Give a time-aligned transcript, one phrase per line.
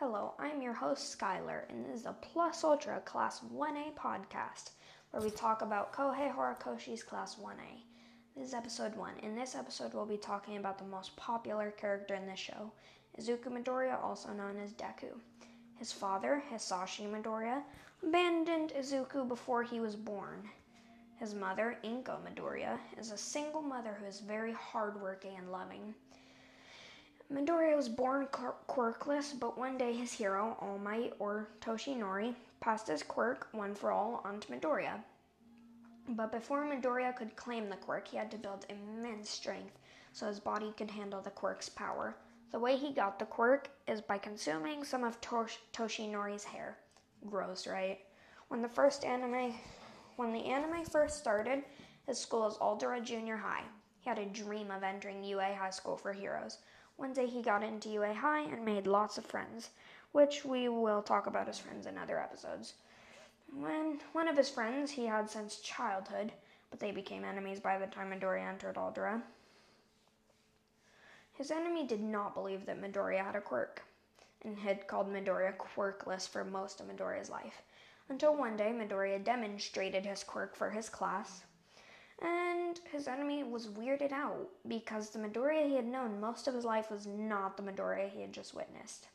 [0.00, 4.70] Hello, I'm your host Skylar, and this is a Plus Ultra Class 1A podcast
[5.10, 7.82] where we talk about Kohei Horikoshi's Class 1A.
[8.36, 9.14] This is episode 1.
[9.24, 12.70] In this episode, we'll be talking about the most popular character in this show,
[13.20, 15.18] Izuku Midoriya, also known as Deku.
[15.74, 17.64] His father, Hisashi Midoriya,
[18.00, 20.48] abandoned Izuku before he was born.
[21.16, 25.92] His mother, Inko Midoriya, is a single mother who is very hardworking and loving.
[27.32, 33.02] Midoriya was born quirkless, but one day his hero, All Might or Toshinori, passed his
[33.02, 35.02] quirk, one for all, onto Midoriya.
[36.08, 39.78] But before Midoriya could claim the quirk, he had to build immense strength
[40.12, 42.16] so his body could handle the quirk's power.
[42.50, 46.78] The way he got the quirk is by consuming some of Tosh- Toshinori's hair.
[47.28, 47.98] Gross, right?
[48.48, 49.54] When the first anime
[50.16, 51.62] when the anime first started,
[52.06, 53.62] his school is Aldera Junior High.
[54.00, 56.58] He had a dream of entering UA High School for Heroes.
[56.98, 59.70] One day he got into UA High and made lots of friends,
[60.10, 62.74] which we will talk about as friends in other episodes.
[63.54, 66.32] When one of his friends he had since childhood,
[66.70, 69.22] but they became enemies by the time Midoriya entered Aldera.
[71.34, 73.84] His enemy did not believe that Midoriya had a quirk,
[74.42, 77.62] and had called Midoriya quirkless for most of Midoriya's life,
[78.08, 81.44] until one day Midoriya demonstrated his quirk for his class,
[82.20, 86.64] and his enemy was weirded out because the Midoriya he had known most of his
[86.64, 89.08] life was not the Midoriya he had just witnessed.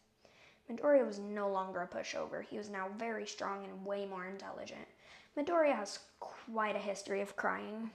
[0.72, 2.44] Midoriya was no longer a pushover.
[2.44, 4.88] He was now very strong and way more intelligent.
[5.38, 7.90] Midoriya has quite a history of crying.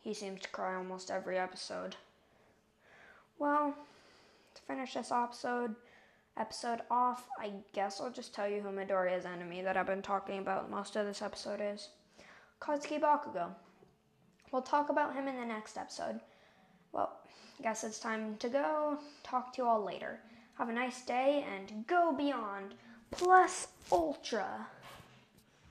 [0.00, 1.96] He seems to cry almost every episode.
[3.38, 3.74] Well,
[4.54, 5.74] to finish this episode,
[6.38, 10.38] episode off, I guess I'll just tell you who Midoriya's enemy that I've been talking
[10.38, 11.90] about most of this episode is.
[12.60, 13.50] Katsuki Bakugo.
[14.52, 16.20] We'll talk about him in the next episode.
[16.92, 17.18] Well,
[17.62, 18.98] guess it's time to go.
[19.22, 20.20] Talk to you all later.
[20.54, 22.74] Have a nice day and go beyond.
[23.10, 24.66] Plus Ultra.